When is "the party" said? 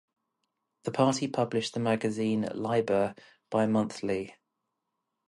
0.85-1.27